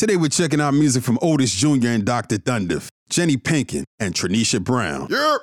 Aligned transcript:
Today 0.00 0.16
we're 0.16 0.30
checking 0.30 0.62
out 0.62 0.72
music 0.72 1.02
from 1.02 1.18
Otis 1.20 1.52
Jr. 1.54 1.88
and 1.88 2.06
Dr. 2.06 2.38
Dundiff, 2.38 2.88
Jenny 3.10 3.36
Pinkin, 3.36 3.84
and 3.98 4.14
Tranisha 4.14 4.58
Brown. 4.58 5.08
Yep. 5.10 5.40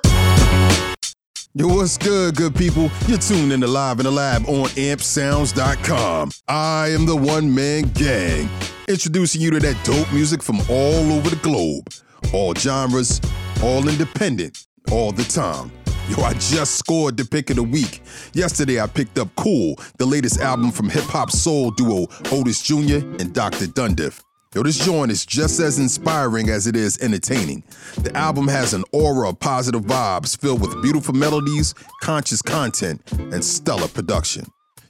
Yo, 1.54 1.68
what's 1.68 1.96
good, 1.96 2.34
good 2.34 2.56
people? 2.56 2.90
You're 3.06 3.18
tuned 3.18 3.52
in 3.52 3.60
to 3.60 3.68
Live 3.68 4.00
in 4.00 4.04
the 4.04 4.10
Lab 4.10 4.48
on 4.48 4.66
ampsounds.com. 4.70 6.32
I 6.48 6.88
am 6.88 7.06
the 7.06 7.14
one 7.14 7.54
man 7.54 7.84
gang, 7.94 8.50
introducing 8.88 9.40
you 9.40 9.52
to 9.52 9.60
that 9.60 9.76
dope 9.84 10.12
music 10.12 10.42
from 10.42 10.58
all 10.68 11.12
over 11.12 11.30
the 11.30 11.38
globe. 11.40 11.86
All 12.34 12.52
genres, 12.52 13.20
all 13.62 13.88
independent, 13.88 14.66
all 14.90 15.12
the 15.12 15.22
time. 15.22 15.70
Yo, 16.08 16.20
I 16.24 16.32
just 16.32 16.74
scored 16.74 17.16
the 17.16 17.24
pick 17.24 17.50
of 17.50 17.56
the 17.56 17.62
week. 17.62 18.02
Yesterday, 18.32 18.80
I 18.80 18.88
picked 18.88 19.20
up 19.20 19.28
Cool, 19.36 19.78
the 19.98 20.06
latest 20.06 20.40
album 20.40 20.72
from 20.72 20.88
hip 20.88 21.04
hop 21.04 21.30
soul 21.30 21.70
duo 21.70 22.08
Otis 22.32 22.60
Jr. 22.60 23.06
and 23.20 23.32
Dr. 23.32 23.66
Dundiff. 23.66 24.20
Yo, 24.58 24.64
this 24.64 24.84
joint 24.84 25.12
is 25.12 25.24
just 25.24 25.60
as 25.60 25.78
inspiring 25.78 26.50
as 26.50 26.66
it 26.66 26.74
is 26.74 26.98
entertaining. 26.98 27.62
The 27.98 28.12
album 28.16 28.48
has 28.48 28.74
an 28.74 28.82
aura 28.90 29.28
of 29.28 29.38
positive 29.38 29.82
vibes 29.82 30.36
filled 30.36 30.60
with 30.60 30.82
beautiful 30.82 31.14
melodies, 31.14 31.76
conscious 32.02 32.42
content, 32.42 33.00
and 33.12 33.44
stellar 33.44 33.86
production. 33.86 34.44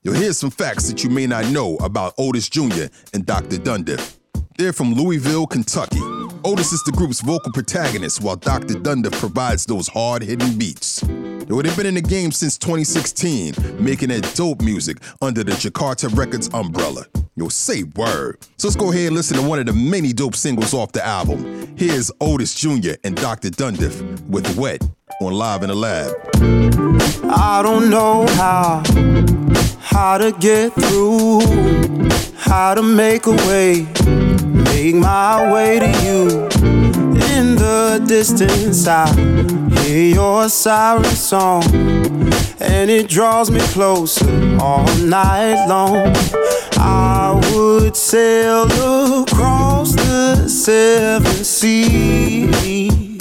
Yo, 0.05 0.13
here's 0.13 0.39
some 0.39 0.49
facts 0.49 0.89
that 0.89 1.05
you 1.05 1.11
may 1.11 1.27
not 1.27 1.51
know 1.51 1.77
about 1.83 2.15
Otis 2.17 2.49
Jr. 2.49 2.85
and 3.13 3.27
Dr. 3.27 3.59
Dundiff. 3.59 4.18
They're 4.59 4.73
from 4.73 4.93
Louisville, 4.95 5.47
Kentucky. 5.47 6.01
Otis 6.45 6.73
is 6.73 6.83
the 6.83 6.91
group's 6.91 7.21
vocal 7.21 7.53
protagonist, 7.53 8.21
while 8.21 8.35
Dr. 8.35 8.75
Dundiff 8.75 9.13
provides 9.13 9.65
those 9.65 9.87
hard 9.87 10.21
hitting 10.21 10.59
beats. 10.59 11.01
They've 11.01 11.77
been 11.77 11.87
in 11.87 11.95
the 11.95 12.03
game 12.03 12.33
since 12.33 12.59
2016, 12.59 13.55
making 13.79 14.09
that 14.09 14.33
dope 14.35 14.61
music 14.61 14.97
under 15.23 15.45
the 15.45 15.53
Jakarta 15.53 16.13
Records 16.13 16.51
umbrella. 16.53 17.07
Yo, 17.37 17.49
say 17.49 17.85
word. 17.95 18.39
So 18.57 18.67
let's 18.67 18.75
go 18.75 18.91
ahead 18.91 19.07
and 19.07 19.15
listen 19.15 19.37
to 19.37 19.49
one 19.49 19.61
of 19.61 19.67
the 19.67 19.73
many 19.73 20.13
dope 20.13 20.35
singles 20.35 20.75
off 20.75 20.91
the 20.91 21.07
album. 21.07 21.77
Here's 21.77 22.11
Otis 22.21 22.53
Jr. 22.57 22.95
and 23.05 23.15
Dr. 23.15 23.51
Dundiff 23.51 24.01
with 24.29 24.59
Wet 24.59 24.83
on 25.21 25.35
Live 25.35 25.63
in 25.63 25.69
the 25.69 25.77
Lab. 25.77 26.13
I 27.31 27.61
don't 27.63 27.91
know 27.91 28.27
how, 28.31 28.83
how 29.79 30.19
to 30.19 30.33
get 30.33 30.73
through, 30.73 31.43
how 32.39 32.75
to 32.75 32.83
make 32.83 33.27
a 33.27 33.37
way, 33.47 33.87
make 34.79 34.95
my 34.95 35.53
way 35.53 35.81
to 35.81 35.89
you. 36.05 36.29
In 37.37 37.57
the 37.57 38.01
distance, 38.07 38.87
I 38.87 39.09
hear 39.81 40.15
your 40.15 40.49
siren 40.49 41.05
song, 41.05 41.65
and 42.61 42.91
it 42.91 43.09
draws 43.09 43.51
me 43.51 43.61
closer 43.77 44.31
all 44.61 44.87
night 44.99 45.67
long. 45.67 46.15
I 46.77 47.41
would 47.53 47.97
sail 47.97 48.67
across 49.23 49.95
the 49.95 50.49
seven 50.49 51.45
seas 51.45 53.19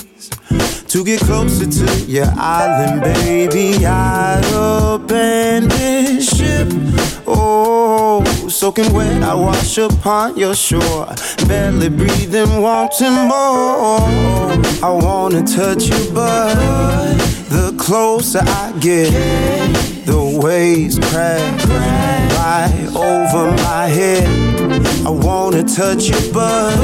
to 0.87 1.03
get 1.03 1.19
closer 1.21 1.65
to 1.65 2.05
your 2.05 2.31
island, 2.37 3.01
baby. 3.01 3.83
I'd 3.85 4.45
abandon 4.53 6.21
ship. 6.21 6.67
Oh, 7.25 7.76
soaking 8.49 8.93
wet, 8.93 9.23
I 9.23 9.33
wash 9.33 9.77
upon 9.77 10.37
your 10.37 10.55
shore. 10.55 11.07
Barely 11.47 11.89
breathing, 11.89 12.61
wanting 12.61 13.13
more. 13.13 13.99
I 14.83 14.89
wanna 14.91 15.43
touch 15.43 15.83
you, 15.85 16.11
but 16.13 16.55
the 17.49 17.75
closer 17.77 18.41
I 18.43 18.73
get, 18.79 19.11
the 20.05 20.39
waves 20.41 20.99
crash 20.99 21.65
right 21.65 22.87
over 22.95 23.51
my 23.63 23.87
head. 23.87 24.27
I 25.05 25.09
wanna 25.09 25.63
touch 25.63 26.09
you, 26.09 26.33
but 26.33 26.75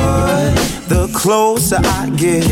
the 0.87 1.09
closer 1.13 1.79
I 1.81 2.09
get, 2.15 2.43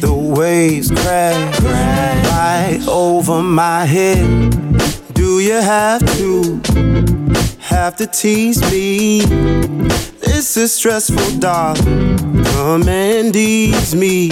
the 0.00 0.12
waves 0.12 0.90
crash 0.90 1.60
right 1.60 2.80
over 2.88 3.42
my 3.42 3.84
head. 3.84 4.26
Do 5.14 5.40
you 5.40 5.54
have 5.54 6.00
to, 6.16 6.60
have 7.80 7.96
to 7.96 8.06
tease 8.06 8.60
me? 8.70 9.22
This 10.20 10.54
is 10.58 10.70
stressful, 10.74 11.38
darling. 11.38 12.44
Come 12.44 12.86
and 12.86 13.34
ease 13.34 13.94
me. 13.94 14.30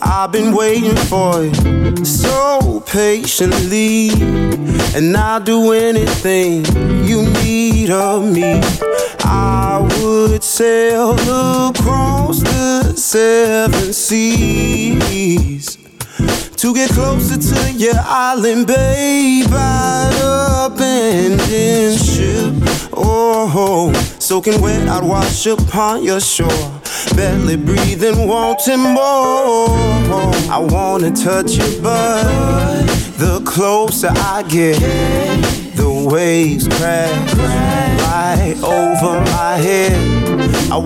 I've 0.00 0.32
been 0.32 0.54
waiting 0.56 0.96
for 0.96 1.44
it 1.44 2.06
so 2.06 2.82
patiently, 2.86 4.12
and 4.96 5.14
I'll 5.14 5.40
do 5.40 5.72
anything 5.72 6.64
you 7.04 7.28
need 7.42 7.90
of 7.90 8.24
me. 8.24 8.62
I 9.20 9.86
would 10.00 10.42
sail 10.42 11.12
across 11.68 12.40
the 12.40 12.94
seven 12.96 13.92
seas 13.92 15.77
to 16.56 16.74
get 16.74 16.90
closer 16.90 17.38
to 17.38 17.72
your 17.72 17.94
island, 17.96 18.66
babe. 18.66 19.46
I'd 19.50 20.70
abandon 20.72 21.96
ship. 21.96 22.54
Oh, 22.92 23.92
soaking 24.18 24.60
wet, 24.60 24.88
I'd 24.88 25.04
wash 25.04 25.46
upon 25.46 26.02
your 26.02 26.20
shore. 26.20 26.80
Barely 27.14 27.56
breathing, 27.56 28.26
wanting 28.26 28.80
more. 28.80 29.68
I 30.50 30.58
wanna 30.58 31.10
touch 31.10 31.52
you, 31.52 31.80
but 31.80 32.84
the 33.18 33.40
closer 33.44 34.10
I 34.10 34.42
get, 34.48 34.78
the 35.76 36.08
waves 36.10 36.66
crash 36.68 37.34
right 37.34 38.56
over 38.62 39.20
my 39.32 39.56
head. 39.56 40.17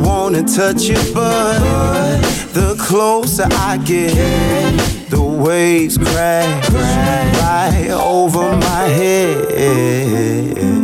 Wanna 0.05 0.43
touch 0.43 0.83
you, 0.83 0.99
but 1.15 2.21
the 2.53 2.77
closer 2.79 3.47
I 3.51 3.79
get, 3.79 4.79
the 5.11 5.23
waves 5.23 5.97
crash 5.97 6.71
right 6.71 7.91
over 7.91 8.57
my 8.57 8.85
head. 8.89 10.82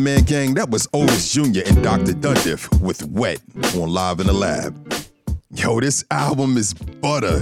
Man 0.00 0.22
Gang, 0.22 0.54
that 0.54 0.70
was 0.70 0.88
Otis 0.94 1.32
Jr. 1.32 1.60
and 1.66 1.82
Dr. 1.82 2.12
Dundiff 2.12 2.80
with 2.80 3.06
Wet 3.08 3.40
on 3.76 3.92
Live 3.92 4.20
in 4.20 4.26
the 4.28 4.32
Lab. 4.32 4.94
Yo, 5.52 5.80
this 5.80 6.04
album 6.10 6.56
is 6.56 6.72
butter. 6.72 7.40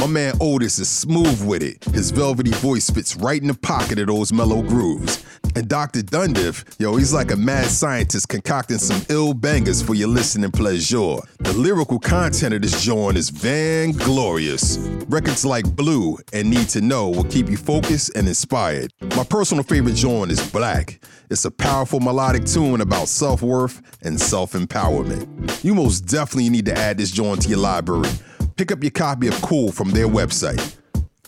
My 0.00 0.06
man 0.06 0.34
Otis 0.40 0.78
is 0.78 0.88
smooth 0.88 1.46
with 1.46 1.62
it. 1.62 1.84
His 1.94 2.10
velvety 2.10 2.50
voice 2.50 2.90
fits 2.90 3.14
right 3.14 3.40
in 3.40 3.48
the 3.48 3.54
pocket 3.54 3.98
of 3.98 4.08
those 4.08 4.32
mellow 4.32 4.62
grooves. 4.62 5.22
And 5.54 5.68
Dr. 5.68 6.00
Dundiff, 6.00 6.64
yo, 6.80 6.96
he's 6.96 7.12
like 7.12 7.30
a 7.30 7.36
mad 7.36 7.66
scientist 7.66 8.28
concocting 8.28 8.78
some 8.78 9.02
ill 9.10 9.34
bangers 9.34 9.82
for 9.82 9.94
your 9.94 10.08
listening 10.08 10.50
pleasure. 10.50 11.18
The 11.40 11.52
lyrical 11.54 11.98
content 11.98 12.54
of 12.54 12.62
this 12.62 12.82
joint 12.82 13.18
is 13.18 13.28
van 13.28 13.92
glorious. 13.92 14.78
Records 15.08 15.44
like 15.44 15.76
Blue 15.76 16.16
and 16.32 16.48
Need 16.48 16.70
to 16.70 16.80
Know 16.80 17.10
will 17.10 17.24
keep 17.24 17.50
you 17.50 17.58
focused 17.58 18.16
and 18.16 18.26
inspired. 18.26 18.92
My 19.14 19.24
personal 19.24 19.62
favorite 19.62 19.94
joint 19.96 20.32
is 20.32 20.50
Black. 20.50 21.00
It's 21.32 21.46
a 21.46 21.50
powerful 21.50 21.98
melodic 21.98 22.44
tune 22.44 22.82
about 22.82 23.08
self 23.08 23.40
worth 23.40 23.80
and 24.02 24.20
self 24.20 24.52
empowerment. 24.52 25.64
You 25.64 25.74
most 25.74 26.00
definitely 26.00 26.50
need 26.50 26.66
to 26.66 26.76
add 26.76 26.98
this 26.98 27.10
joint 27.10 27.40
to 27.42 27.48
your 27.48 27.58
library. 27.58 28.10
Pick 28.56 28.70
up 28.70 28.82
your 28.82 28.90
copy 28.90 29.28
of 29.28 29.34
Cool 29.40 29.72
from 29.72 29.92
their 29.92 30.06
website. 30.06 30.76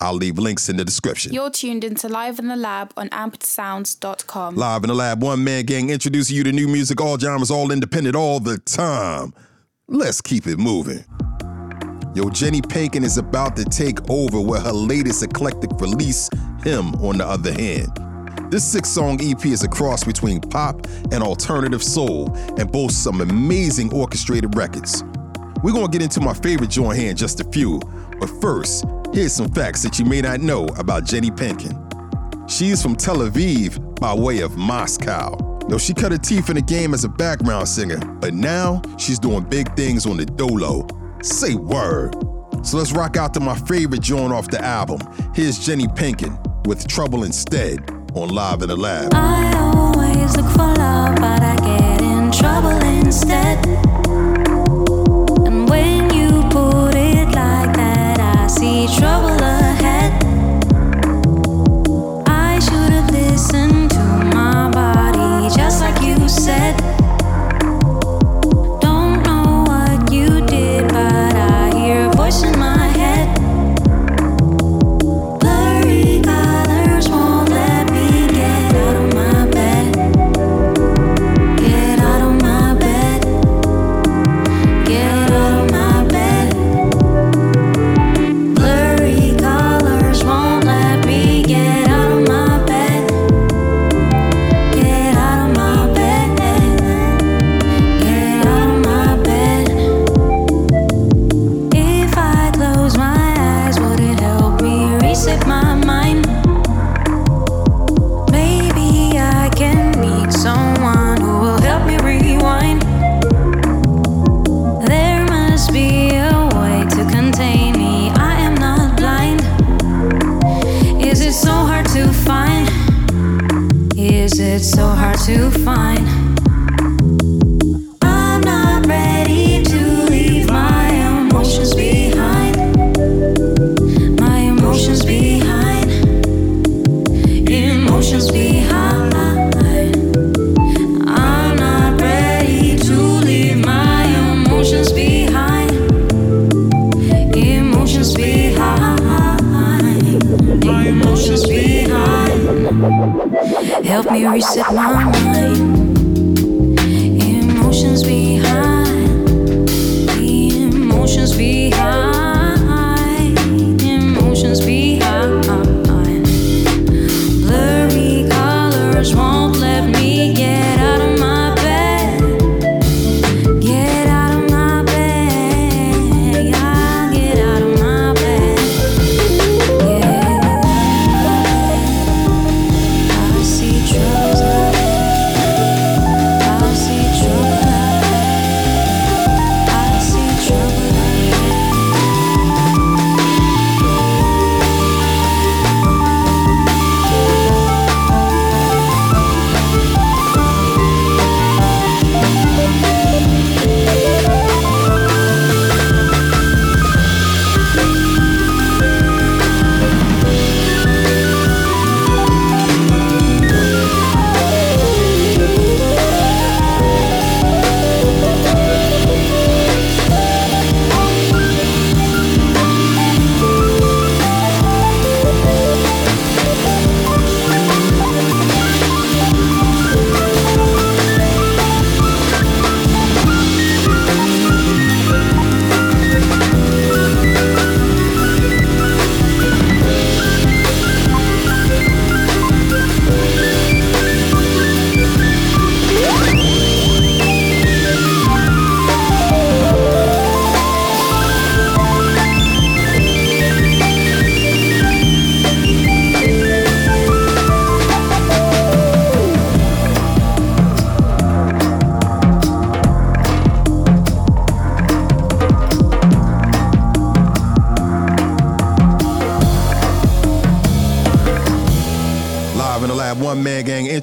I'll 0.02 0.12
leave 0.12 0.38
links 0.38 0.68
in 0.68 0.76
the 0.76 0.84
description. 0.84 1.32
You're 1.32 1.48
tuned 1.48 1.84
into 1.84 2.10
Live 2.10 2.38
in 2.38 2.48
the 2.48 2.56
Lab 2.56 2.92
on 2.98 3.08
ampsounds.com. 3.08 4.56
Live 4.56 4.84
in 4.84 4.88
the 4.88 4.94
lab, 4.94 5.22
one 5.22 5.42
man 5.42 5.64
gang 5.64 5.88
introducing 5.88 6.36
you 6.36 6.44
to 6.44 6.52
new 6.52 6.68
music, 6.68 7.00
all 7.00 7.18
genres, 7.18 7.50
all 7.50 7.72
independent, 7.72 8.14
all 8.14 8.40
the 8.40 8.58
time. 8.58 9.32
Let's 9.88 10.20
keep 10.20 10.46
it 10.46 10.58
moving. 10.58 11.02
Yo, 12.14 12.28
Jenny 12.28 12.60
Pinkin 12.60 13.04
is 13.04 13.16
about 13.16 13.56
to 13.56 13.64
take 13.64 14.10
over 14.10 14.38
with 14.38 14.62
her 14.64 14.72
latest 14.72 15.22
eclectic 15.22 15.70
release, 15.80 16.28
Him, 16.62 16.94
on 16.96 17.16
the 17.16 17.26
other 17.26 17.54
hand. 17.54 17.88
This 18.50 18.62
six 18.62 18.90
song 18.90 19.18
EP 19.22 19.46
is 19.46 19.64
a 19.64 19.68
cross 19.68 20.04
between 20.04 20.40
pop 20.40 20.86
and 21.10 21.22
alternative 21.22 21.82
soul 21.82 22.30
and 22.58 22.70
boasts 22.70 22.98
some 22.98 23.20
amazing 23.20 23.92
orchestrated 23.92 24.54
records. 24.54 25.02
We're 25.62 25.72
gonna 25.72 25.88
get 25.88 26.02
into 26.02 26.20
my 26.20 26.34
favorite 26.34 26.70
joint 26.70 26.98
here 26.98 27.10
in 27.10 27.16
just 27.16 27.40
a 27.40 27.44
few, 27.44 27.80
but 28.20 28.28
first, 28.40 28.84
here's 29.12 29.32
some 29.32 29.50
facts 29.50 29.82
that 29.82 29.98
you 29.98 30.04
may 30.04 30.20
not 30.20 30.40
know 30.40 30.66
about 30.78 31.04
Jenny 31.04 31.30
Pinkin. 31.30 31.72
She's 32.46 32.82
from 32.82 32.94
Tel 32.94 33.16
Aviv 33.16 33.98
by 33.98 34.14
way 34.14 34.40
of 34.40 34.56
Moscow. 34.56 35.36
Though 35.68 35.78
she 35.78 35.94
cut 35.94 36.12
her 36.12 36.18
teeth 36.18 36.50
in 36.50 36.56
the 36.56 36.62
game 36.62 36.92
as 36.92 37.04
a 37.04 37.08
background 37.08 37.66
singer, 37.66 37.98
but 38.20 38.34
now 38.34 38.82
she's 38.98 39.18
doing 39.18 39.44
big 39.44 39.74
things 39.74 40.04
on 40.04 40.18
the 40.18 40.26
dolo. 40.26 40.86
Say 41.22 41.54
word. 41.54 42.14
So 42.62 42.76
let's 42.76 42.92
rock 42.92 43.16
out 43.16 43.32
to 43.34 43.40
my 43.40 43.56
favorite 43.60 44.02
joint 44.02 44.32
off 44.34 44.48
the 44.48 44.62
album. 44.62 45.00
Here's 45.34 45.58
Jenny 45.58 45.88
Pinkin 45.88 46.38
with 46.66 46.86
Trouble 46.86 47.24
Instead 47.24 47.93
on 48.14 48.28
Live 48.28 48.62
in 48.62 48.68
the 48.68 48.76
Lab. 48.76 49.12
I 49.12 49.52
always 49.58 50.36
look 50.36 50.46
for 50.52 50.72
love, 50.74 51.16
but 51.16 51.42
I 51.42 51.56
get 51.56 52.00
in 52.00 52.30
trouble 52.30 52.70
instead. 52.82 53.66
And 55.46 55.68
when 55.68 56.14
you 56.14 56.42
put 56.50 56.94
it 56.94 57.26
like 57.26 57.74
that, 57.76 58.20
I 58.20 58.46
see 58.46 58.86
trouble 58.98 59.36
ahead. 59.42 60.12
I 62.28 62.60
should 62.60 62.92
have 62.92 63.10
listened 63.10 63.90
to 63.90 64.04
my 64.32 64.70
body, 64.70 65.54
just 65.54 65.80
like 65.80 66.00
you 66.02 66.28
said. 66.28 67.03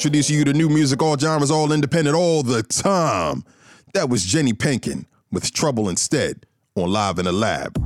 Introducing 0.01 0.35
you 0.35 0.43
to 0.43 0.51
new 0.51 0.67
music, 0.67 0.99
all 0.99 1.15
genres, 1.15 1.51
all 1.51 1.71
independent, 1.71 2.15
all 2.15 2.41
the 2.41 2.63
time. 2.63 3.43
That 3.93 4.09
was 4.09 4.25
Jenny 4.25 4.51
Pinkin 4.51 5.05
with 5.31 5.53
Trouble 5.53 5.89
Instead 5.89 6.47
on 6.73 6.91
Live 6.91 7.19
in 7.19 7.25
the 7.25 7.31
Lab. 7.31 7.77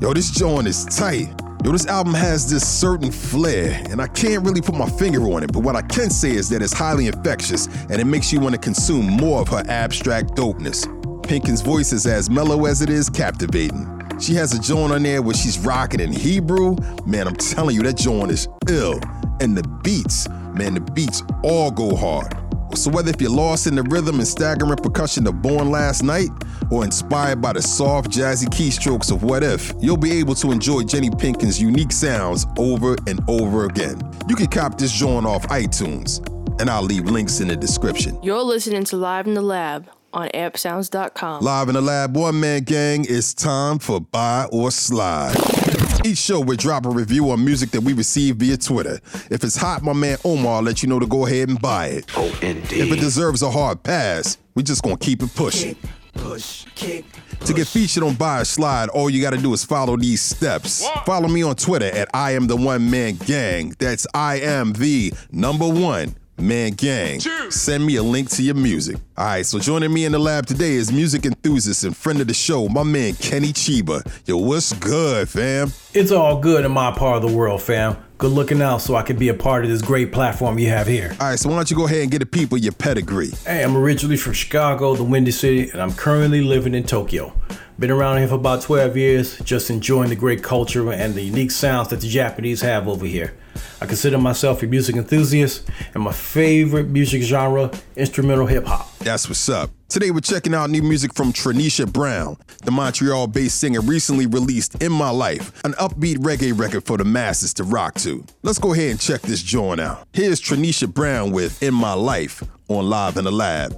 Yo, 0.00 0.14
this 0.14 0.30
joint 0.30 0.68
is 0.68 0.84
tight. 0.84 1.34
Yo, 1.64 1.72
this 1.72 1.88
album 1.88 2.14
has 2.14 2.48
this 2.48 2.62
certain 2.64 3.10
flair, 3.10 3.82
and 3.90 4.00
I 4.00 4.06
can't 4.06 4.44
really 4.44 4.60
put 4.60 4.76
my 4.76 4.88
finger 4.90 5.22
on 5.22 5.42
it, 5.42 5.52
but 5.52 5.64
what 5.64 5.74
I 5.74 5.82
can 5.82 6.08
say 6.08 6.30
is 6.30 6.48
that 6.50 6.62
it's 6.62 6.72
highly 6.72 7.08
infectious 7.08 7.66
and 7.90 8.00
it 8.00 8.06
makes 8.06 8.32
you 8.32 8.38
want 8.38 8.54
to 8.54 8.60
consume 8.60 9.04
more 9.04 9.40
of 9.40 9.48
her 9.48 9.64
abstract 9.66 10.36
dopeness. 10.36 10.86
Pinkin's 11.24 11.62
voice 11.62 11.92
is 11.92 12.06
as 12.06 12.30
mellow 12.30 12.66
as 12.66 12.80
it 12.80 12.90
is 12.90 13.10
captivating. 13.10 13.92
She 14.20 14.34
has 14.34 14.52
a 14.52 14.60
joint 14.60 14.92
on 14.92 15.02
there 15.02 15.20
where 15.20 15.34
she's 15.34 15.58
rocking 15.58 15.98
in 15.98 16.12
Hebrew. 16.12 16.76
Man, 17.06 17.26
I'm 17.26 17.34
telling 17.34 17.74
you, 17.74 17.82
that 17.82 17.96
joint 17.96 18.30
is 18.30 18.46
ill. 18.68 19.00
And 19.40 19.56
the 19.56 19.62
beats, 19.82 20.28
man, 20.54 20.74
the 20.74 20.80
beats 20.80 21.22
all 21.42 21.70
go 21.70 21.94
hard. 21.94 22.34
So 22.74 22.90
whether 22.90 23.10
if 23.10 23.20
you're 23.20 23.30
lost 23.30 23.66
in 23.66 23.74
the 23.74 23.82
rhythm 23.84 24.18
and 24.18 24.28
staggering 24.28 24.76
percussion 24.76 25.26
of 25.26 25.40
Born 25.40 25.70
Last 25.70 26.02
Night, 26.02 26.28
or 26.70 26.84
inspired 26.84 27.40
by 27.40 27.54
the 27.54 27.62
soft, 27.62 28.10
jazzy 28.10 28.46
keystrokes 28.48 29.10
of 29.10 29.22
What 29.22 29.42
If, 29.42 29.72
you'll 29.80 29.96
be 29.96 30.12
able 30.12 30.34
to 30.36 30.52
enjoy 30.52 30.82
Jenny 30.82 31.08
Pinkin's 31.08 31.60
unique 31.60 31.92
sounds 31.92 32.46
over 32.58 32.96
and 33.06 33.20
over 33.28 33.64
again. 33.64 33.98
You 34.28 34.36
can 34.36 34.48
cop 34.48 34.76
this 34.76 34.92
joint 34.92 35.24
off 35.24 35.46
iTunes, 35.48 36.18
and 36.60 36.68
I'll 36.68 36.82
leave 36.82 37.04
links 37.04 37.40
in 37.40 37.48
the 37.48 37.56
description. 37.56 38.22
You're 38.22 38.42
listening 38.42 38.84
to 38.84 38.96
Live 38.96 39.26
in 39.26 39.34
the 39.34 39.42
Lab 39.42 39.88
on 40.12 40.28
ampsounds.com. 40.28 41.42
Live 41.42 41.68
in 41.68 41.74
the 41.74 41.80
lab, 41.80 42.16
one 42.16 42.40
man 42.40 42.62
gang, 42.62 43.06
it's 43.08 43.34
time 43.34 43.78
for 43.78 44.00
Buy 44.00 44.46
or 44.50 44.70
Slide. 44.70 45.57
Each 46.04 46.18
show 46.18 46.40
we 46.40 46.56
drop 46.56 46.86
a 46.86 46.90
review 46.90 47.30
on 47.30 47.44
music 47.44 47.70
that 47.70 47.80
we 47.80 47.92
receive 47.92 48.36
via 48.36 48.56
Twitter. 48.56 49.00
If 49.30 49.42
it's 49.44 49.56
hot, 49.56 49.82
my 49.82 49.92
man 49.92 50.18
Omar 50.24 50.56
will 50.56 50.62
let 50.62 50.82
you 50.82 50.88
know 50.88 50.98
to 50.98 51.06
go 51.06 51.26
ahead 51.26 51.48
and 51.48 51.60
buy 51.60 51.86
it. 51.88 52.10
Oh, 52.16 52.38
indeed. 52.40 52.80
If 52.80 52.92
it 52.92 53.00
deserves 53.00 53.42
a 53.42 53.50
hard 53.50 53.82
pass, 53.82 54.38
we 54.54 54.62
just 54.62 54.82
gonna 54.82 54.96
keep 54.96 55.22
it 55.22 55.34
pushing. 55.34 55.76
push, 56.14 56.64
kick. 56.74 57.04
To 57.46 57.54
get 57.54 57.66
featured 57.68 58.02
on 58.02 58.14
Buy 58.14 58.40
or 58.40 58.44
Slide, 58.44 58.88
all 58.88 59.08
you 59.08 59.22
gotta 59.22 59.38
do 59.38 59.52
is 59.52 59.64
follow 59.64 59.96
these 59.96 60.20
steps. 60.20 60.86
Follow 61.06 61.28
me 61.28 61.42
on 61.42 61.54
Twitter 61.56 61.86
at 61.86 62.08
I 62.12 62.32
am 62.32 62.46
the 62.46 62.56
one 62.56 62.90
man 62.90 63.14
gang. 63.16 63.74
That's 63.78 64.06
I 64.14 64.40
am 64.40 64.72
the 64.72 65.12
number 65.30 65.68
one 65.68 66.16
man 66.40 66.72
gang. 66.72 67.20
Send 67.50 67.84
me 67.84 67.96
a 67.96 68.02
link 68.02 68.30
to 68.30 68.42
your 68.42 68.54
music. 68.54 68.96
All 69.16 69.26
right, 69.26 69.46
so 69.46 69.58
joining 69.58 69.92
me 69.92 70.04
in 70.04 70.12
the 70.12 70.18
lab 70.18 70.46
today 70.46 70.74
is 70.74 70.92
music 70.92 71.26
enthusiast 71.26 71.84
and 71.84 71.96
friend 71.96 72.20
of 72.20 72.28
the 72.28 72.34
show, 72.34 72.68
my 72.68 72.82
man 72.82 73.14
Kenny 73.14 73.52
Chiba. 73.52 74.06
Yo, 74.26 74.36
what's 74.36 74.72
good, 74.74 75.28
fam? 75.28 75.72
It's 75.94 76.10
all 76.10 76.40
good 76.40 76.64
in 76.64 76.72
my 76.72 76.92
part 76.92 77.22
of 77.22 77.30
the 77.30 77.36
world, 77.36 77.62
fam. 77.62 77.96
Good 78.18 78.32
looking 78.32 78.60
out 78.60 78.78
so 78.78 78.96
I 78.96 79.02
can 79.02 79.16
be 79.16 79.28
a 79.28 79.34
part 79.34 79.64
of 79.64 79.70
this 79.70 79.80
great 79.80 80.12
platform 80.12 80.58
you 80.58 80.68
have 80.70 80.86
here. 80.88 81.16
All 81.20 81.28
right, 81.28 81.38
so 81.38 81.48
why 81.48 81.56
don't 81.56 81.70
you 81.70 81.76
go 81.76 81.86
ahead 81.86 82.02
and 82.02 82.10
get 82.10 82.18
the 82.18 82.26
people 82.26 82.58
your 82.58 82.72
pedigree? 82.72 83.30
Hey, 83.44 83.62
I'm 83.62 83.76
originally 83.76 84.16
from 84.16 84.32
Chicago, 84.32 84.96
the 84.96 85.04
Windy 85.04 85.30
City, 85.30 85.70
and 85.70 85.80
I'm 85.80 85.92
currently 85.92 86.40
living 86.40 86.74
in 86.74 86.82
Tokyo. 86.82 87.32
Been 87.78 87.92
around 87.92 88.18
here 88.18 88.26
for 88.26 88.34
about 88.34 88.62
12 88.62 88.96
years, 88.96 89.38
just 89.44 89.70
enjoying 89.70 90.08
the 90.08 90.16
great 90.16 90.42
culture 90.42 90.92
and 90.92 91.14
the 91.14 91.22
unique 91.22 91.52
sounds 91.52 91.86
that 91.88 92.00
the 92.00 92.08
Japanese 92.08 92.60
have 92.60 92.88
over 92.88 93.06
here. 93.06 93.34
I 93.80 93.86
consider 93.86 94.18
myself 94.18 94.64
a 94.64 94.66
music 94.66 94.96
enthusiast, 94.96 95.70
and 95.94 96.02
my 96.02 96.10
favorite 96.10 96.88
music 96.88 97.22
genre, 97.22 97.70
instrumental 97.94 98.46
hip 98.46 98.66
hop. 98.66 98.92
That's 98.98 99.28
what's 99.28 99.48
up. 99.48 99.70
Today 99.88 100.10
we're 100.10 100.18
checking 100.18 100.54
out 100.54 100.70
new 100.70 100.82
music 100.82 101.14
from 101.14 101.32
Tranisha 101.32 101.90
Brown. 101.90 102.36
The 102.64 102.72
Montreal-based 102.72 103.60
singer 103.60 103.80
recently 103.80 104.26
released 104.26 104.82
In 104.82 104.90
My 104.90 105.10
Life, 105.10 105.64
an 105.64 105.74
upbeat 105.74 106.16
reggae 106.16 106.58
record 106.58 106.84
for 106.84 106.96
the 106.96 107.04
masses 107.04 107.54
to 107.54 107.62
rock 107.62 107.94
to. 108.00 108.24
Let's 108.42 108.58
go 108.58 108.72
ahead 108.72 108.90
and 108.90 109.00
check 109.00 109.22
this 109.22 109.40
joint 109.40 109.78
out. 109.78 110.04
Here's 110.12 110.40
Tranisha 110.40 110.92
Brown 110.92 111.30
with 111.30 111.62
In 111.62 111.74
My 111.74 111.92
Life 111.92 112.42
on 112.66 112.90
Live 112.90 113.16
in 113.16 113.22
the 113.22 113.30
Lab. 113.30 113.72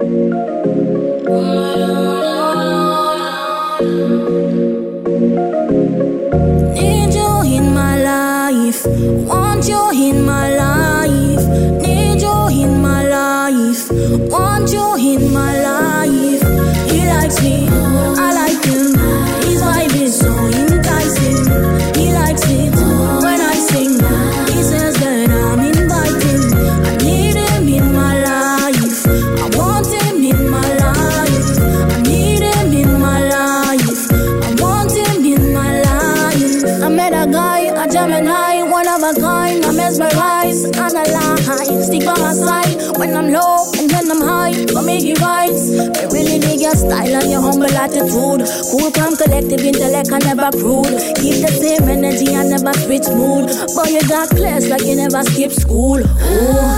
Need 0.00 0.08
you 7.14 7.42
in 7.44 7.74
my 7.74 8.02
life. 8.02 8.86
Want 9.28 9.68
you 9.68 9.90
in 9.92 10.24
my 10.24 10.56
life. 10.56 11.46
Need 11.82 12.22
you 12.22 12.48
in 12.48 12.80
my 12.80 13.02
life. 13.04 13.90
Want 14.30 14.72
you 14.72 14.96
in 14.96 15.34
my 15.34 15.60
life. 15.60 16.44
He 16.90 17.04
likes 17.04 17.42
me. 17.42 17.68
I 17.68 18.32
like 18.32 18.64
him. 18.64 19.00
Style 46.90 47.14
and 47.22 47.30
your 47.30 47.40
humble 47.40 47.70
attitude. 47.70 48.42
Cool, 48.70 48.90
calm, 48.90 49.14
collective 49.14 49.62
intellect, 49.62 50.10
and 50.10 50.24
never 50.26 50.50
crude. 50.58 50.98
Keep 51.22 51.46
the 51.46 51.50
same 51.54 51.86
energy 51.88 52.34
and 52.34 52.50
never 52.50 52.74
switch 52.82 53.06
mood. 53.14 53.46
Boy, 53.74 53.94
you 53.94 54.02
got 54.10 54.28
class 54.30 54.66
like 54.66 54.82
you 54.82 54.96
never 54.96 55.22
skip 55.22 55.52
school. 55.52 56.02
Ooh, 56.02 56.69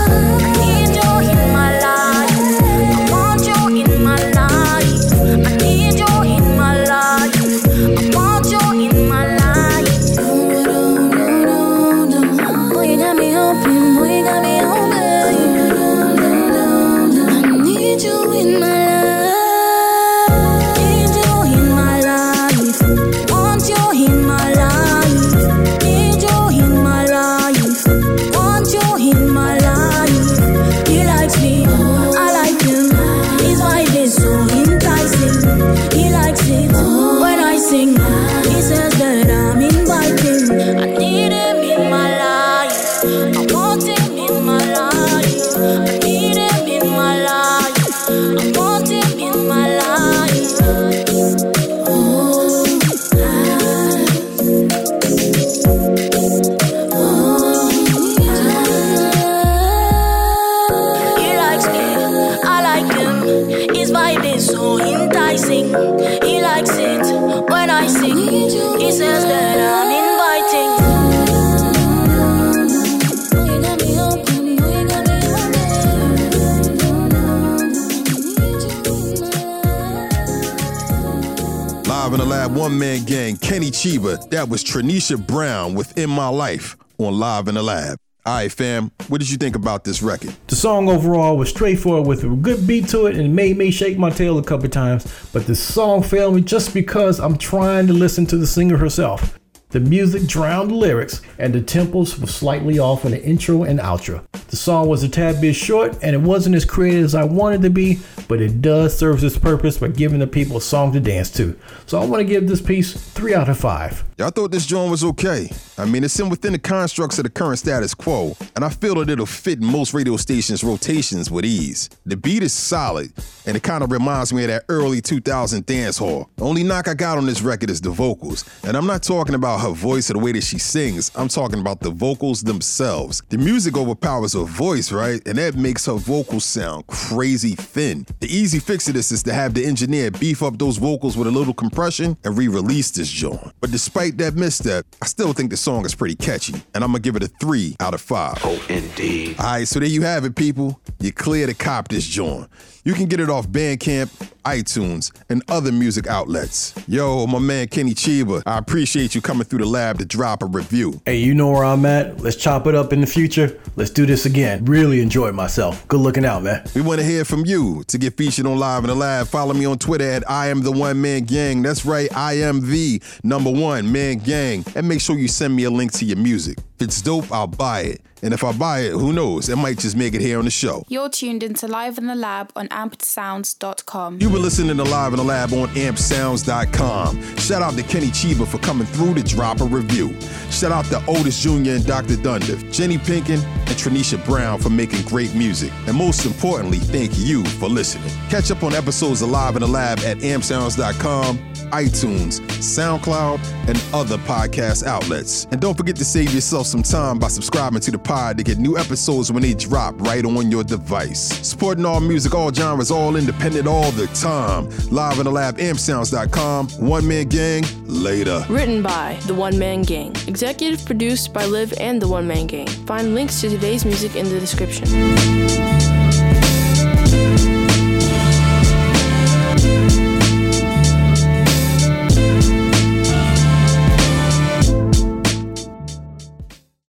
one 82.53 82.77
man 82.77 83.03
gang, 83.05 83.37
Kenny 83.37 83.71
Chiba. 83.71 84.29
That 84.29 84.47
was 84.47 84.63
Tranisha 84.63 85.25
Brown 85.25 85.73
with 85.73 85.97
In 85.97 86.09
My 86.09 86.27
Life 86.27 86.77
on 86.99 87.17
Live 87.17 87.47
in 87.47 87.55
the 87.55 87.63
Lab. 87.63 87.97
All 88.25 88.35
right, 88.35 88.51
fam, 88.51 88.91
what 89.09 89.19
did 89.19 89.29
you 89.29 89.37
think 89.37 89.55
about 89.55 89.83
this 89.83 90.01
record? 90.01 90.33
The 90.47 90.55
song 90.55 90.87
overall 90.87 91.35
was 91.35 91.49
straightforward 91.49 92.07
with 92.07 92.23
a 92.23 92.29
good 92.29 92.65
beat 92.65 92.87
to 92.89 93.07
it 93.07 93.17
and 93.17 93.35
made 93.35 93.57
me 93.57 93.69
shake 93.69 93.97
my 93.97 94.11
tail 94.11 94.37
a 94.37 94.43
couple 94.43 94.69
times, 94.69 95.05
but 95.33 95.45
the 95.45 95.55
song 95.55 96.03
failed 96.03 96.35
me 96.35 96.41
just 96.41 96.73
because 96.73 97.19
I'm 97.19 97.37
trying 97.37 97.87
to 97.87 97.93
listen 97.93 98.25
to 98.27 98.37
the 98.37 98.47
singer 98.47 98.77
herself. 98.77 99.37
The 99.73 99.79
music 99.79 100.27
drowned 100.27 100.69
the 100.69 100.75
lyrics, 100.75 101.19
and 101.39 101.51
the 101.51 101.59
tempos 101.59 102.19
were 102.19 102.27
slightly 102.27 102.77
off 102.77 103.05
in 103.05 103.11
the 103.11 103.23
intro 103.23 103.63
and 103.63 103.79
outro. 103.79 104.21
The 104.49 104.55
song 104.55 104.87
was 104.87 105.01
a 105.01 105.09
tad 105.09 105.41
bit 105.41 105.55
short, 105.55 105.97
and 106.03 106.15
it 106.15 106.21
wasn't 106.21 106.55
as 106.55 106.63
creative 106.63 107.05
as 107.05 107.15
I 107.15 107.23
wanted 107.23 107.61
it 107.61 107.63
to 107.63 107.69
be, 107.71 107.99
but 108.27 108.39
it 108.39 108.61
does 108.61 108.95
serve 108.95 109.23
its 109.23 109.35
purpose 109.35 109.79
by 109.79 109.87
giving 109.87 110.19
the 110.19 110.27
people 110.27 110.57
a 110.57 110.61
song 110.61 110.93
to 110.93 110.99
dance 110.99 111.31
to. 111.31 111.57
So 111.87 111.99
I 111.99 112.05
want 112.05 112.19
to 112.19 112.23
give 112.23 112.47
this 112.47 112.61
piece 112.61 112.93
3 112.93 113.33
out 113.33 113.49
of 113.49 113.57
5. 113.57 114.03
Y'all 114.15 114.29
thought 114.29 114.51
this 114.51 114.67
joint 114.67 114.91
was 114.91 115.03
okay. 115.03 115.49
I 115.75 115.85
mean, 115.85 116.03
it's 116.03 116.19
in 116.19 116.29
within 116.29 116.53
the 116.53 116.59
constructs 116.59 117.17
of 117.17 117.23
the 117.23 117.31
current 117.31 117.57
status 117.57 117.95
quo, 117.95 118.37
and 118.55 118.63
I 118.63 118.69
feel 118.69 118.93
that 118.95 119.09
it'll 119.09 119.25
fit 119.25 119.59
most 119.59 119.91
radio 119.91 120.17
stations' 120.17 120.63
rotations 120.63 121.31
with 121.31 121.45
ease. 121.45 121.89
The 122.05 122.15
beat 122.15 122.43
is 122.43 122.53
solid, 122.53 123.11
and 123.47 123.57
it 123.57 123.63
kind 123.63 123.83
of 123.83 123.91
reminds 123.91 124.31
me 124.31 124.43
of 124.43 124.49
that 124.49 124.65
early 124.69 125.01
2000 125.01 125.65
dance 125.65 125.97
hall. 125.97 126.29
The 126.35 126.43
only 126.43 126.61
knock 126.61 126.87
I 126.87 126.93
got 126.93 127.17
on 127.17 127.25
this 127.25 127.41
record 127.41 127.71
is 127.71 127.81
the 127.81 127.89
vocals, 127.89 128.45
and 128.63 128.77
I'm 128.77 128.85
not 128.85 129.01
talking 129.01 129.33
about 129.33 129.61
her 129.61 129.71
voice 129.71 130.11
or 130.11 130.13
the 130.13 130.19
way 130.19 130.31
that 130.33 130.43
she 130.43 130.59
sings. 130.59 131.09
I'm 131.15 131.27
talking 131.27 131.59
about 131.59 131.79
the 131.79 131.89
vocals 131.89 132.43
themselves. 132.43 133.23
The 133.29 133.39
music 133.39 133.75
overpowers 133.75 134.33
her 134.33 134.43
voice, 134.43 134.91
right? 134.91 135.27
And 135.27 135.39
that 135.39 135.55
makes 135.55 135.87
her 135.87 135.95
vocals 135.95 136.45
sound 136.45 136.85
crazy 136.85 137.55
thin. 137.55 138.05
The 138.19 138.27
easy 138.27 138.59
fix 138.59 138.85
to 138.85 138.93
this 138.93 139.11
is 139.11 139.23
to 139.23 139.33
have 139.33 139.55
the 139.55 139.65
engineer 139.65 140.11
beef 140.11 140.43
up 140.43 140.59
those 140.59 140.77
vocals 140.77 141.17
with 141.17 141.27
a 141.27 141.31
little 141.31 141.53
compression 141.55 142.15
and 142.23 142.37
re-release 142.37 142.91
this 142.91 143.09
joint. 143.09 143.51
But 143.59 143.71
despite 143.71 144.02
that 144.11 144.35
misstep, 144.35 144.85
I 145.01 145.05
still 145.05 145.33
think 145.33 145.49
the 145.49 145.57
song 145.57 145.85
is 145.85 145.95
pretty 145.95 146.15
catchy, 146.15 146.53
and 146.73 146.83
I'm 146.83 146.91
gonna 146.91 146.99
give 146.99 147.15
it 147.15 147.23
a 147.23 147.27
three 147.27 147.75
out 147.79 147.93
of 147.93 148.01
five. 148.01 148.37
Oh, 148.43 148.63
indeed. 148.69 149.39
All 149.39 149.45
right, 149.45 149.67
so 149.67 149.79
there 149.79 149.89
you 149.89 150.01
have 150.01 150.25
it, 150.25 150.35
people. 150.35 150.79
You're 151.03 151.11
clear 151.11 151.47
to 151.47 151.53
cop 151.53 151.89
this 151.89 152.07
joint. 152.07 152.47
You 152.85 152.93
can 152.93 153.07
get 153.07 153.19
it 153.19 153.29
off 153.29 153.49
Bandcamp, 153.49 154.09
iTunes, 154.45 155.11
and 155.27 155.43
other 155.49 155.69
music 155.69 156.07
outlets. 156.07 156.73
Yo, 156.87 157.27
my 157.27 157.39
man 157.39 157.67
Kenny 157.67 157.93
Chiba, 157.93 158.41
I 158.45 158.57
appreciate 158.57 159.13
you 159.13 159.19
coming 159.19 159.43
through 159.43 159.59
the 159.59 159.65
lab 159.65 159.99
to 159.99 160.05
drop 160.05 160.43
a 160.43 160.45
review. 160.45 161.01
Hey, 161.05 161.17
you 161.17 161.33
know 161.35 161.51
where 161.51 161.65
I'm 161.65 161.85
at. 161.85 162.21
Let's 162.21 162.37
chop 162.37 162.67
it 162.67 162.75
up 162.75 162.93
in 162.93 163.01
the 163.01 163.07
future. 163.07 163.59
Let's 163.75 163.89
do 163.89 164.05
this 164.05 164.25
again. 164.25 164.63
Really 164.63 165.01
enjoyed 165.01 165.35
myself. 165.35 165.85
Good 165.89 165.99
looking 165.99 166.23
out, 166.23 166.43
man. 166.43 166.63
We 166.73 166.79
want 166.79 167.01
to 167.01 167.05
hear 167.05 167.25
from 167.25 167.45
you. 167.45 167.83
To 167.87 167.97
get 167.97 168.15
featured 168.15 168.45
on 168.45 168.57
Live 168.57 168.85
in 168.85 168.89
the 168.89 168.95
Lab, 168.95 169.27
follow 169.27 169.53
me 169.53 169.65
on 169.65 169.79
Twitter 169.79 170.09
at 170.09 170.29
I 170.29 170.47
am 170.47 170.61
the 170.61 170.71
one 170.71 171.01
man 171.01 171.25
gang. 171.25 171.63
That's 171.63 171.85
right, 171.85 172.09
I 172.15 172.35
am 172.35 172.69
the 172.71 173.01
number 173.25 173.51
one 173.51 173.91
man 173.91 174.19
gang. 174.19 174.63
And 174.73 174.87
make 174.87 175.01
sure 175.01 175.17
you 175.17 175.27
send 175.27 175.53
me 175.53 175.65
a 175.65 175.69
link 175.69 175.91
to 175.93 176.05
your 176.05 176.17
music. 176.17 176.59
If 176.75 176.81
it's 176.87 177.01
dope, 177.01 177.31
I'll 177.31 177.47
buy 177.47 177.81
it. 177.81 178.01
And 178.23 178.33
if 178.33 178.43
I 178.43 178.53
buy 178.53 178.79
it, 178.81 178.91
who 178.93 179.11
knows? 179.11 179.49
It 179.49 179.57
might 179.57 179.77
just 179.77 179.97
make 179.97 180.13
it 180.13 180.21
here 180.21 180.39
on 180.39 180.45
the 180.45 180.51
show. 180.51 180.85
You're 180.87 181.09
tuned 181.09 181.43
into 181.43 181.67
Live 181.67 181.97
in 181.97 182.07
the 182.07 182.15
Lab 182.15 182.53
on 182.55 182.69
ampsounds.com. 182.69 184.19
You've 184.21 184.31
been 184.31 184.41
listening 184.41 184.77
to 184.77 184.83
Live 184.83 185.11
in 185.11 185.17
the 185.17 185.25
Lab 185.25 185.51
on 185.51 185.67
ampsounds.com. 185.69 187.35
Shout 187.37 187.61
out 187.61 187.73
to 187.73 187.83
Kenny 187.83 188.07
Chiba 188.07 188.47
for 188.47 188.59
coming 188.59 188.87
through 188.87 189.15
to 189.15 189.23
drop 189.23 189.59
a 189.59 189.65
review. 189.65 190.17
Shout 190.51 190.71
out 190.71 190.85
to 190.85 191.03
Otis 191.05 191.41
Jr. 191.41 191.71
and 191.71 191.85
Dr. 191.85 192.15
Dundiff, 192.15 192.71
Jenny 192.71 192.97
Pinkin, 192.97 193.41
and 193.41 193.75
Tranisha 193.75 194.23
Brown 194.25 194.57
for 194.57 194.69
making 194.69 195.05
great 195.05 195.35
music. 195.35 195.73
And 195.87 195.97
most 195.97 196.25
importantly, 196.25 196.77
thank 196.79 197.11
you 197.17 197.43
for 197.43 197.67
listening. 197.67 198.09
Catch 198.29 198.51
up 198.51 198.63
on 198.63 198.73
episodes 198.73 199.21
of 199.21 199.31
Live 199.31 199.57
in 199.57 199.61
the 199.61 199.67
Lab 199.67 199.99
at 199.99 200.17
ampsounds.com, 200.19 201.37
iTunes, 201.71 202.39
SoundCloud, 202.61 203.39
and 203.67 203.83
other 203.93 204.17
podcast 204.19 204.85
outlets. 204.85 205.45
And 205.51 205.59
don't 205.59 205.75
forget 205.77 205.97
to 205.97 206.05
save 206.05 206.33
yourself 206.63 206.83
some 206.83 206.83
time 206.83 207.19
by 207.19 207.27
subscribing 207.27 207.79
to 207.81 207.91
the 207.91 207.97
pod 207.97 208.37
to 208.37 208.43
get 208.43 208.57
new 208.57 208.77
episodes 208.77 209.31
when 209.31 209.43
they 209.43 209.53
drop 209.53 209.99
right 210.01 210.25
on 210.25 210.51
your 210.51 210.63
device. 210.63 211.19
Supporting 211.47 211.85
all 211.85 211.99
music, 211.99 212.33
all 212.33 212.51
genres, 212.51 212.91
all 212.91 213.15
independent, 213.15 213.67
all 213.67 213.91
the 213.91 214.07
time. 214.07 214.69
Live 214.89 215.19
in 215.19 215.25
the 215.25 215.31
Lab, 215.31 215.57
ampsounds.com. 215.57 216.67
One 216.87 217.07
Man 217.07 217.27
Gang, 217.27 217.63
later. 217.85 218.43
Written 218.49 218.81
by 218.81 219.17
The 219.27 219.33
One 219.33 219.57
Man 219.57 219.83
Gang. 219.83 220.15
Executive 220.27 220.85
produced 220.85 221.33
by 221.33 221.45
Liv 221.45 221.73
and 221.79 222.01
The 222.01 222.07
One 222.07 222.27
Man 222.27 222.47
Gang. 222.47 222.67
Find 222.67 223.15
links 223.15 223.41
to 223.41 223.49
today's 223.49 223.85
music 223.85 224.15
in 224.15 224.29
the 224.29 224.39
description. 224.39 225.62